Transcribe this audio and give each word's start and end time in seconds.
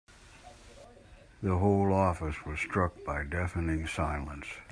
The 1.43 1.57
whole 1.57 1.93
office 1.93 2.43
was 2.43 2.59
struck 2.59 3.03
by 3.05 3.21
a 3.21 3.23
deafening 3.23 3.85
silence. 3.85 4.47